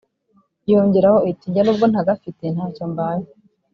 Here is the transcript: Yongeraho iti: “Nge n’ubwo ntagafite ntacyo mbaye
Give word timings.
Yongeraho 0.71 1.19
iti: 1.31 1.45
“Nge 1.51 1.61
n’ubwo 1.63 1.85
ntagafite 1.91 2.43
ntacyo 2.53 2.85
mbaye 2.91 3.25